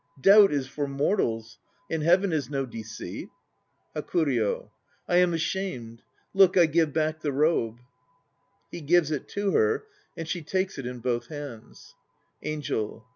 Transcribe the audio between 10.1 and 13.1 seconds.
and she takes it in both hands.) ANGEL.